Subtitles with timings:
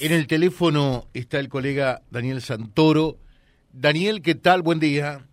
[0.00, 3.16] En el teléfono está el colega Daniel Santoro.
[3.72, 4.60] Daniel, ¿qué tal?
[4.60, 5.28] Buen día.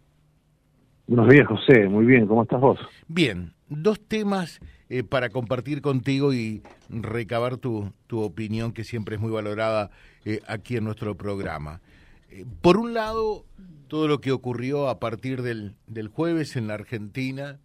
[1.07, 1.87] Buenos días, José.
[1.89, 2.27] Muy bien.
[2.27, 2.79] ¿Cómo estás vos?
[3.07, 3.53] Bien.
[3.69, 9.31] Dos temas eh, para compartir contigo y recabar tu, tu, opinión, que siempre es muy
[9.31, 9.89] valorada
[10.25, 11.81] eh, aquí en nuestro programa.
[12.29, 13.45] Eh, por un lado,
[13.87, 17.59] todo lo que ocurrió a partir del, del jueves en la Argentina,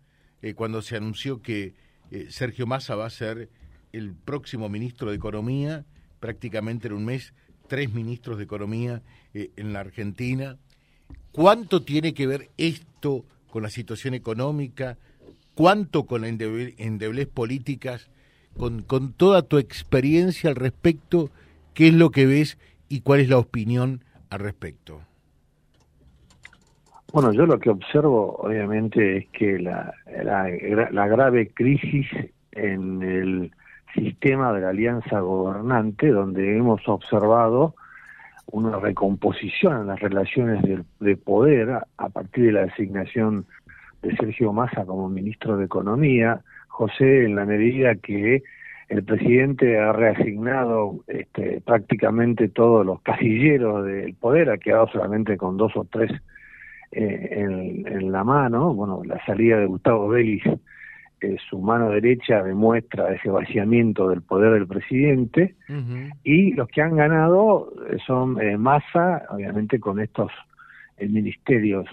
[0.54, 1.74] cuando se anunció que
[2.28, 3.50] Sergio Massa va a ser
[3.92, 5.84] el próximo ministro de Economía
[6.20, 7.34] prácticamente en un mes
[7.68, 9.02] tres ministros de Economía
[9.34, 10.56] eh, en la Argentina.
[11.32, 14.96] ¿Cuánto tiene que ver esto con la situación económica?
[15.54, 18.10] ¿Cuánto con la endeblez políticas?
[18.56, 21.30] Con, con toda tu experiencia al respecto,
[21.74, 22.58] ¿qué es lo que ves
[22.88, 25.02] y cuál es la opinión al respecto?
[27.12, 29.94] Bueno, yo lo que observo obviamente es que la,
[30.24, 30.48] la,
[30.90, 32.06] la grave crisis
[32.52, 33.52] en el
[33.96, 37.74] sistema de la alianza gobernante, donde hemos observado
[38.52, 40.62] una recomposición en las relaciones
[41.00, 43.44] de, poder a, partir de la designación
[44.02, 46.40] de Sergio Massa como ministro de Economía.
[46.68, 48.42] José, en la medida que
[48.88, 55.56] el presidente ha reasignado este, prácticamente todos los casilleros del poder, ha quedado solamente con
[55.56, 56.12] dos o tres
[56.92, 58.72] eh, en, en, la mano.
[58.74, 60.44] Bueno, la salida de Gustavo Vélez
[61.48, 65.54] su mano derecha demuestra ese vaciamiento del poder del presidente.
[66.22, 67.72] Y los que han ganado
[68.06, 70.30] son eh, Massa, obviamente con estos
[70.96, 71.86] eh, ministerios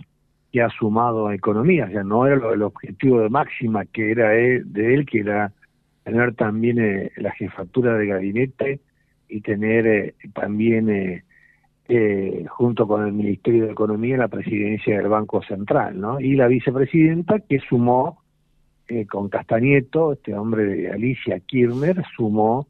[0.52, 4.94] que ha sumado a economía, ya no era el objetivo de máxima que era de
[4.94, 5.52] él, que era
[6.04, 8.80] tener también eh, la jefatura de gabinete
[9.28, 11.24] y tener también
[12.50, 16.20] junto con el Ministerio de Economía la presidencia del Banco Central, ¿no?
[16.20, 18.23] Y la vicepresidenta que sumó
[18.94, 22.68] eh, con Castañeto, este hombre de Alicia Kirchner, sumó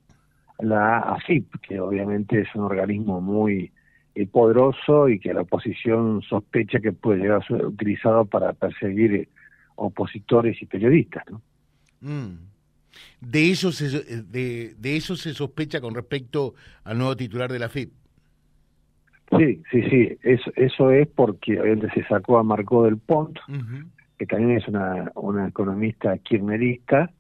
[0.59, 3.71] la AFIP, que obviamente es un organismo muy
[4.15, 9.13] eh, poderoso y que la oposición sospecha que puede llegar a ser utilizado para perseguir
[9.15, 9.29] eh,
[9.75, 11.23] opositores y periodistas.
[11.29, 11.41] ¿no?
[12.01, 12.37] Mm.
[13.19, 13.89] De, eso se,
[14.23, 17.91] de, de, eso se sospecha con respecto al nuevo titular de la AFIP.
[19.37, 23.39] Sí, sí, sí, eso, eso es porque obviamente se sacó a Marco del Pont,
[24.25, 27.11] también es una, una economista kirchnerista,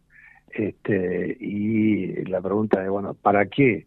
[0.51, 3.85] este, y la pregunta de, bueno, ¿para qué?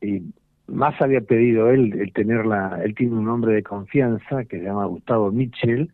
[0.00, 0.22] Y
[0.66, 4.86] más había pedido él el tenerla, él tiene un hombre de confianza que se llama
[4.86, 5.90] Gustavo Mitchell,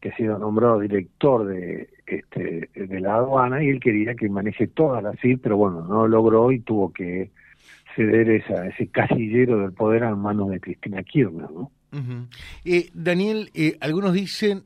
[0.00, 4.66] que ha sido nombrado director de, este, de la aduana y él quería que maneje
[4.66, 7.30] toda la CIR, pero bueno, no lo logró y tuvo que
[7.94, 11.70] ceder esa, ese casillero del poder a manos de Cristina Kirchner, ¿no?
[12.64, 14.62] eh, Daniel, eh, algunos dicen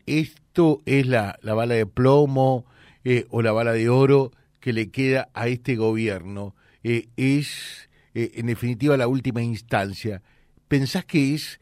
[0.55, 2.65] esto es la, la bala de plomo
[3.03, 6.55] eh, o la bala de oro que le queda a este gobierno.
[6.85, 10.23] Eh, es, en definitiva, la última instancia.
[10.69, 11.61] ¿Pensás que es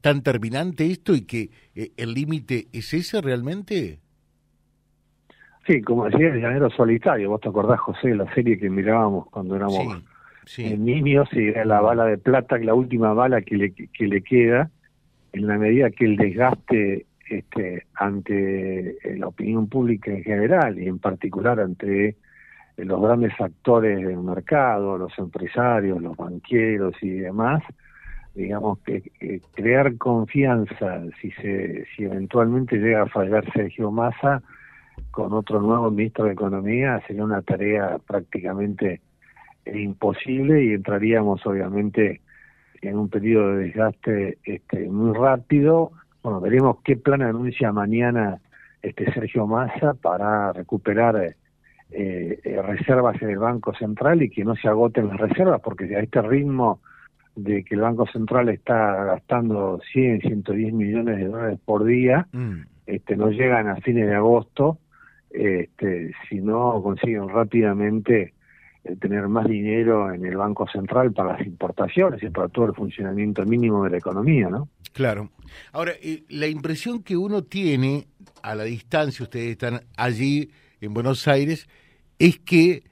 [0.00, 1.50] tan terminante esto y que
[1.96, 4.00] el límite es ese realmente?
[5.64, 9.30] Sí, como decía el llanero solitario, vos te acordás, José, de la serie que mirábamos
[9.30, 10.02] cuando éramos
[10.58, 14.68] niños, y era la bala de plata, la última bala que le, que le queda,
[15.32, 17.06] en la medida que el desgaste
[17.38, 22.16] este, ante eh, la opinión pública en general y en particular ante eh,
[22.84, 27.62] los grandes actores del mercado, los empresarios, los banqueros y demás,
[28.34, 29.02] digamos que,
[29.54, 34.42] crear confianza si se si eventualmente llega a fallar Sergio Massa
[35.10, 39.00] con otro nuevo ministro de Economía sería una tarea prácticamente
[39.66, 42.20] imposible y entraríamos obviamente
[42.82, 45.92] en un periodo de desgaste este, muy rápido.
[46.22, 48.38] Bueno, veremos qué plan anuncia mañana
[48.80, 51.16] este Sergio Massa para recuperar
[51.90, 55.96] eh, eh, reservas en el Banco Central y que no se agoten las reservas, porque
[55.96, 56.80] a este ritmo
[57.34, 62.60] de que el Banco Central está gastando 100, 110 millones de dólares por día, mm.
[62.86, 64.78] este, no llegan a fines de agosto,
[65.30, 68.34] este, si no consiguen rápidamente
[69.00, 73.44] tener más dinero en el Banco Central para las importaciones y para todo el funcionamiento
[73.44, 74.68] mínimo de la economía, ¿no?
[74.92, 75.30] Claro.
[75.72, 78.06] Ahora, eh, la impresión que uno tiene
[78.42, 80.50] a la distancia, ustedes están allí
[80.80, 81.66] en Buenos Aires,
[82.18, 82.84] es que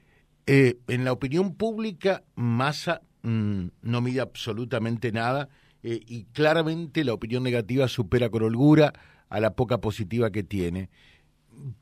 [0.47, 5.49] eh, en la opinión pública Massa mm, no mide absolutamente nada
[5.83, 8.93] eh, y claramente la opinión negativa supera con holgura
[9.29, 10.89] a la poca positiva que tiene.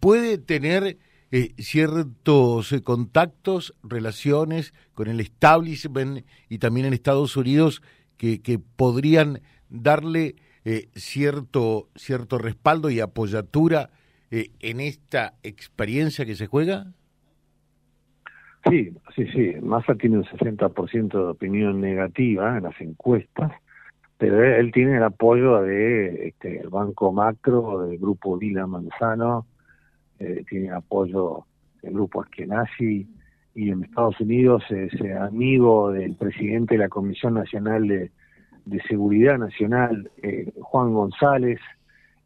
[0.01, 0.99] Puede tener
[1.59, 7.83] ciertos contactos, relaciones con el establishment y también en Estados Unidos
[8.17, 13.91] que podrían darle eh, cierto, cierto respaldo y apoyatura
[14.31, 16.93] en esta experiencia que se juega?
[18.69, 19.55] Sí, sí, sí.
[19.63, 23.53] Massa tiene un 60% de opinión negativa en las encuestas,
[24.19, 29.47] pero él, tiene el apoyo de este, el Banco Macro, del grupo Vila Manzano,
[30.19, 31.45] eh, tiene apoyo
[31.83, 33.09] del grupo Askenazi,
[33.55, 38.11] y en Estados Unidos es amigo del presidente de la Comisión Nacional de,
[38.89, 41.59] Seguridad Nacional, eh, Juan González,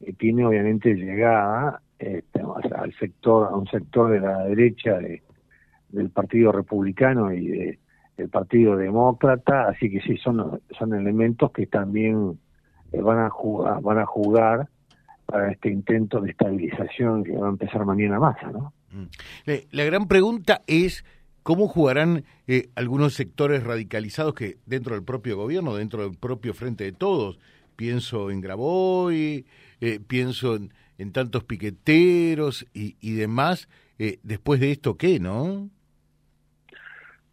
[0.01, 5.23] eh, tiene obviamente llegada este, al sector, a un sector de la derecha de,
[5.91, 7.79] del Partido Republicano y de,
[8.17, 12.39] del Partido Demócrata, así que sí, son, son elementos que también
[12.93, 14.69] eh, van a jugar, van a jugar
[15.27, 18.73] para este intento de estabilización que va a empezar mañana masa, ¿no?
[18.93, 19.07] Mm.
[19.71, 21.05] La, gran pregunta es
[21.43, 26.85] cómo jugarán eh, algunos sectores radicalizados que dentro del propio gobierno, dentro del propio Frente
[26.85, 27.39] de Todos,
[27.77, 29.45] pienso en Graboy,
[29.81, 30.71] eh, pienso en,
[31.13, 33.69] tantos piqueteros y, demás,
[34.23, 35.69] después de esto, ¿qué, no?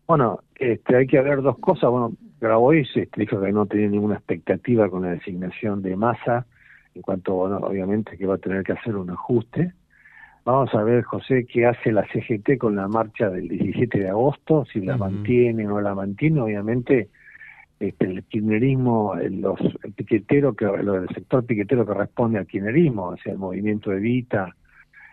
[0.09, 1.91] Bueno, este, hay que ver dos cosas.
[1.91, 6.47] Bueno, Grabois este, dijo que no tenía ninguna expectativa con la designación de masa,
[6.95, 9.73] en cuanto, obviamente que va a tener que hacer un ajuste.
[10.51, 14.65] Vamos a ver, José, qué hace la CGT con la marcha del 17 de agosto,
[14.65, 16.41] si la mantiene o no la mantiene.
[16.41, 17.09] Obviamente,
[17.79, 23.09] este, el kirchnerismo, el, los, el piquetero, que, el sector piquetero que responde al kirchnerismo,
[23.09, 24.55] o sea, el movimiento Evita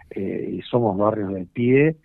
[0.08, 1.96] eh, y Somos Barrios del Pie,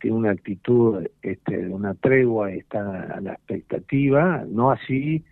[0.00, 5.24] tiene una actitud este, de una tregua y está a la expectativa, no así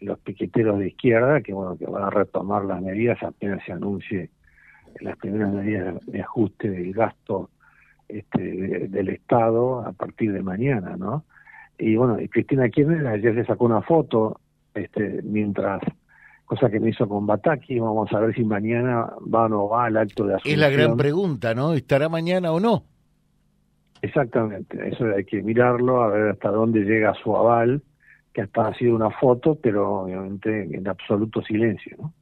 [0.00, 4.30] los piqueteros de izquierda, que bueno, que van a retomar las medidas apenas se anuncie
[5.02, 7.50] las primeras medidas de ajuste del gasto
[8.08, 11.24] este, del Estado a partir de mañana, ¿no?
[11.78, 14.40] Y bueno, y Cristina Kirchner ayer se sacó una foto,
[14.74, 15.80] este, mientras,
[16.44, 19.86] cosa que me hizo con Bataki, vamos a ver si mañana va o no va
[19.86, 20.54] al acto de asunción.
[20.54, 21.74] Es la gran pregunta, ¿no?
[21.74, 22.84] ¿Estará mañana o no?
[24.00, 27.82] Exactamente, eso hay que mirarlo, a ver hasta dónde llega su aval,
[28.32, 31.96] que hasta ha sido una foto, pero obviamente en absoluto silencio.
[31.98, 32.12] ¿no?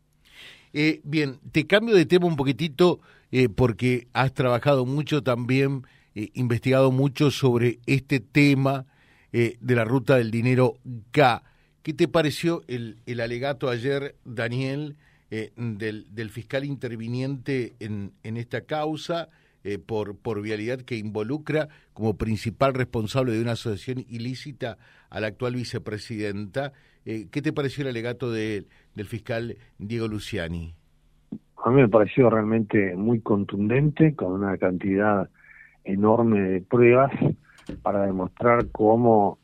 [0.79, 3.01] Eh, bien, te cambio de tema un poquitito
[3.33, 8.85] eh, porque has trabajado mucho también, eh, investigado mucho sobre este tema
[9.33, 10.75] eh, de la ruta del dinero
[11.13, 11.43] K.
[11.83, 14.97] ¿Qué te pareció el, el alegato ayer, Daniel,
[15.31, 19.31] del, del fiscal interviniente en, en esta causa?
[19.87, 24.79] Por, por vialidad que involucra como principal responsable de una asociación ilícita
[25.11, 26.73] a la actual vicepresidenta.
[27.05, 28.31] ¿Qué te pareció el alegato
[28.97, 30.75] del fiscal Diego Luciani?
[31.65, 35.29] A mí me pareció realmente muy contundente, con una cantidad
[35.85, 37.13] enorme de pruebas
[37.83, 39.39] para demostrar cómo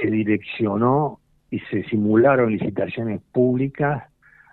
[0.00, 1.20] se direccionó
[1.50, 4.04] y se simularon licitaciones públicas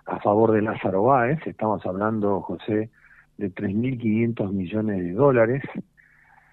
[0.06, 1.40] a favor de Lázaro Báez.
[1.46, 2.90] Estamos hablando, José,
[3.38, 5.62] de 3.500 millones de dólares.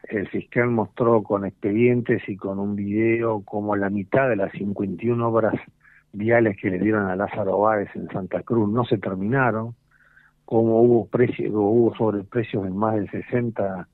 [0.04, 5.28] El fiscal mostró con expedientes y con un video como la mitad de las 51
[5.28, 5.54] obras
[6.14, 9.76] viales que le dieron a Lázaro Báez en Santa Cruz no se terminaron,
[10.46, 13.88] como hubo precios, hubo sobreprecios en más del 60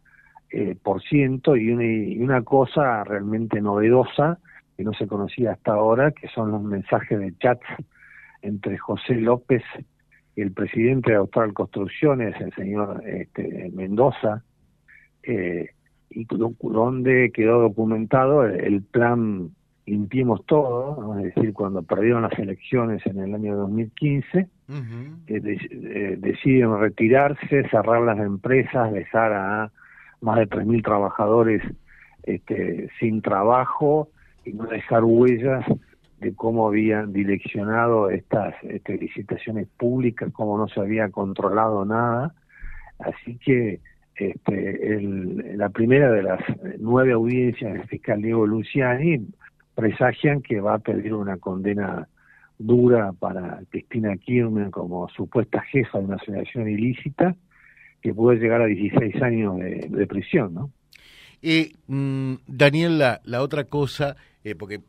[0.52, 4.40] eh, por ciento y una, y cosa realmente novedosa
[4.78, 7.66] que no se conocía hasta ahora, que son los mensajes de chats
[8.42, 9.64] entre José López
[10.36, 14.44] el presidente de Austral Construcciones, el señor este, Mendoza,
[15.24, 15.70] eh,
[16.10, 19.52] y donde quedó documentado el, plan
[19.86, 24.48] Limpiemos Todo, es decir, cuando perdieron las elecciones en el año 2015,
[25.27, 29.72] eh, deciden retirarse, cerrar las empresas, dejar a
[30.22, 31.62] más de 3.000 trabajadores
[32.24, 34.10] este, sin trabajo
[34.44, 35.63] y no dejar huellas
[36.20, 42.34] de cómo habían direccionado estas este, licitaciones públicas, cómo no se había controlado nada.
[42.98, 43.82] Así que
[44.15, 46.39] este, el, la primera de las
[46.80, 49.27] nueve audiencias del fiscal Diego Luciani
[49.75, 52.08] presagian que va a pedir una condena
[52.58, 57.36] dura para Cristina Kirchner como supuesta jefa de una asociación ilícita
[58.01, 60.72] que puede llegar a 16 años de, prisión, ¿no?
[61.41, 64.82] Eh, mm, Daniel, la, la otra cosa, eh, porque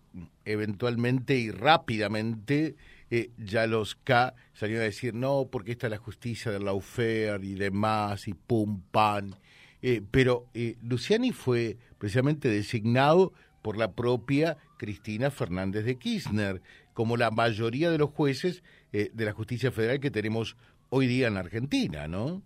[0.45, 2.77] eventualmente y rápidamente
[3.11, 6.75] eh, ya los K salieron a decir no, porque esta es la justicia de la
[6.75, 9.35] UFER y demás, y pum, pan.
[9.81, 10.47] Eh, pero
[10.83, 16.61] Luciani fue precisamente designado por la propia Cristina Fernández de Kirchner,
[16.93, 20.57] como la mayoría de los jueces de la justicia federal que tenemos
[20.89, 22.41] hoy día en Argentina, ¿no?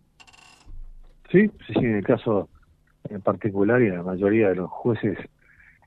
[1.31, 2.49] Sí, sí, sí, en el caso
[3.09, 5.19] en particular y la mayoría de los jueces,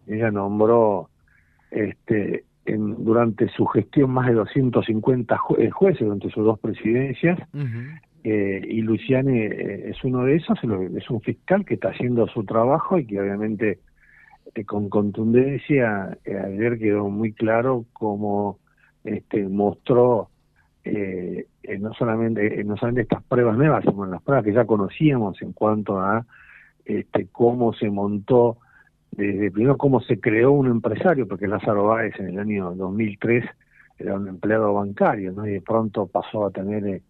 [0.08, 1.10] ella nombró
[1.72, 7.40] este, en, durante su gestión más de 250 eh, jueces durante sus dos presidencias
[8.24, 10.58] eh, y Luciani eh, es uno de esos,
[10.96, 13.80] es un fiscal que está haciendo su trabajo y que obviamente
[14.56, 18.60] eh, con contundencia, eh, ayer quedó muy claro cómo
[19.04, 20.30] este, mostró
[20.84, 21.48] eh,
[21.80, 26.00] no solamente no solamente estas pruebas nuevas, sino las pruebas que ya conocíamos en cuanto
[26.00, 26.26] a
[26.86, 28.58] este, cómo se montó,
[29.12, 33.46] desde primero cómo se creó un empresario, porque Lázaro Báez en el año 2003
[33.98, 35.48] era un empleado bancario, ¿no?
[35.48, 37.02] y de pronto pasó a tener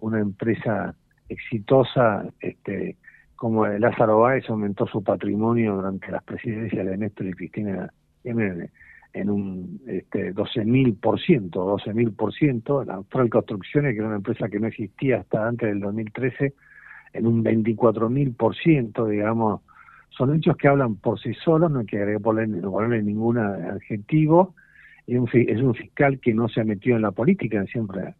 [0.00, 0.94] una empresa
[1.28, 2.96] exitosa, este,
[3.38, 7.88] como Lázaro Báez aumentó su patrimonio durante las presidencias de Néstor y Cristina
[8.24, 8.68] en,
[9.12, 10.98] en un este, 12.000%,
[11.50, 16.52] 12.000%, la Austral Construcciones, que era una empresa que no existía hasta antes del 2013,
[17.12, 19.60] en un 24.000%, digamos,
[20.10, 24.56] son hechos que hablan por sí solos, no hay que ponerle, ponerle ningún adjetivo,
[25.06, 28.14] es un, es un fiscal que no se ha metido en la política, siempre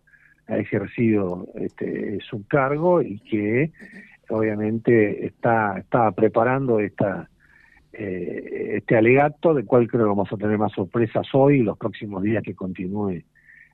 [0.47, 3.73] ha ejercido este, su cargo y que
[4.29, 7.29] obviamente está estaba preparando esta
[7.93, 11.77] eh, este alegato, del cual creo que vamos a tener más sorpresas hoy y los
[11.77, 13.23] próximos días que continúe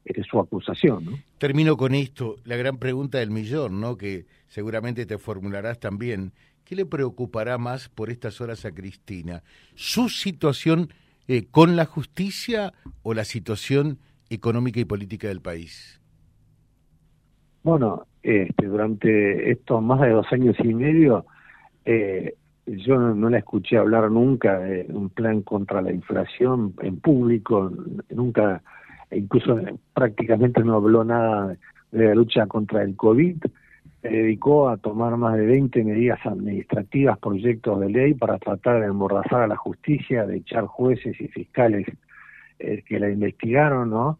[0.04, 1.04] este, su acusación.
[1.04, 1.12] ¿no?
[1.38, 3.96] Termino con esto, la gran pregunta del millón, ¿no?
[3.96, 6.32] que seguramente te formularás también.
[6.64, 9.42] ¿Qué le preocupará más por estas horas a Cristina?
[9.74, 10.88] ¿Su situación
[11.28, 13.98] eh, con la justicia o la situación
[14.30, 16.00] económica y política del país?
[17.62, 21.26] Bueno, este, durante estos más de dos años y medio,
[21.84, 22.34] eh,
[22.66, 27.70] yo no, la escuché hablar nunca de un plan contra la inflación en público,
[28.08, 28.62] nunca,
[29.10, 29.60] incluso
[29.92, 31.54] prácticamente no habló nada
[31.92, 33.36] de la lucha contra el COVID,
[34.00, 38.86] se dedicó a tomar más de 20 medidas administrativas, proyectos de ley para tratar de
[38.86, 41.86] embordazar a la justicia, de echar jueces y fiscales
[42.58, 44.18] eh, que la investigaron, ¿no?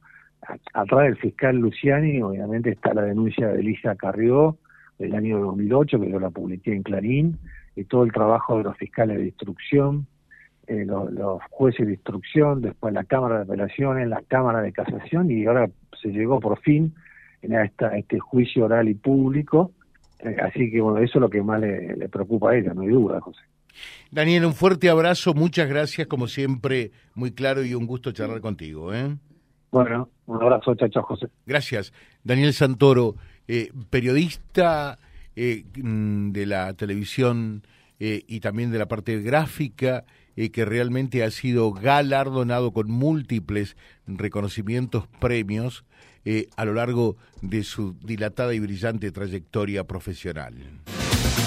[0.72, 4.58] Atrás del fiscal Luciani, obviamente está la denuncia de Elisa Carrió
[4.98, 7.38] del año 2008, que yo la publiqué en Clarín,
[7.76, 10.06] y todo el trabajo de los fiscales de instrucción,
[10.66, 15.44] eh, los, jueces de instrucción, después la Cámara de Apelaciones, la Cámara de Casación, y
[15.46, 15.68] ahora
[16.00, 16.94] se llegó por fin
[17.52, 19.72] a, esta, este juicio oral y público.
[20.20, 22.82] Eh, así que bueno, eso es lo que más le, le preocupa a ella, no
[22.82, 23.42] hay duda, José.
[24.10, 28.94] Daniel, un fuerte abrazo, muchas gracias, como siempre, muy claro y un gusto charlar contigo.
[28.94, 29.16] ¿eh?
[29.74, 31.26] Bueno, un abrazo, chacho José.
[31.46, 31.92] Gracias.
[32.22, 33.16] Daniel Santoro,
[33.48, 35.00] eh, periodista
[35.34, 37.66] eh, mm, de la televisión
[37.98, 40.04] eh, y también de la parte gráfica,
[40.36, 43.76] que realmente ha sido galardonado con múltiples
[44.06, 45.84] reconocimientos, premios,
[46.56, 50.54] a lo largo de su dilatada y brillante trayectoria profesional.